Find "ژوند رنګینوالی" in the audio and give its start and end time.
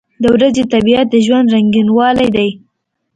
1.25-2.27